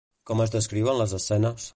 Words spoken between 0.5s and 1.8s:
descriuen les escenes?